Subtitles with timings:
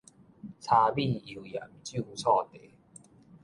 [0.03, 0.05] 柴
[0.95, 2.59] 米油鹽醬醋茶